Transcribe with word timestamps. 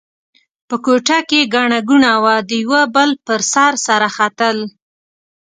په 0.67 0.75
کوټه 0.85 1.19
کې 1.29 1.49
ګڼه 1.53 1.79
ګوڼه 1.87 2.13
وه؛ 2.23 2.35
د 2.47 2.49
یوه 2.63 2.81
بل 2.95 3.09
پر 3.25 3.39
سر 3.53 3.73
سره 3.87 4.07
ختل. 4.15 4.57